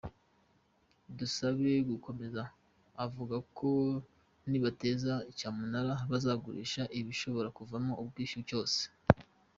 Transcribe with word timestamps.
Tusabe 1.17 1.71
yakomeje 1.91 2.41
avuga 3.05 3.35
ko 3.57 3.69
nibateza 4.49 5.13
cyamunara, 5.37 5.93
bazagurisha 6.11 6.81
igishobora 6.99 7.49
kuvamo 7.57 7.93
ubwishyu 8.01 8.39
cyose. 8.49 8.79